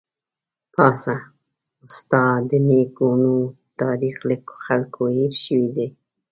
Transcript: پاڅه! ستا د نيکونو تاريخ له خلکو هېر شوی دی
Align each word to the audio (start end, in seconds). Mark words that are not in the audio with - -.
پاڅه! 0.73 1.15
ستا 1.97 2.23
د 2.49 2.51
نيکونو 2.69 3.35
تاريخ 3.81 4.15
له 4.29 4.35
خلکو 4.65 5.03
هېر 5.17 5.33
شوی 5.43 5.67
دی 5.75 5.87